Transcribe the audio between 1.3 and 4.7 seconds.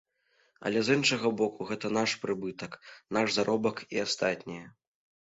боку, гэта наш прыбытак, наш заробак і астатняе.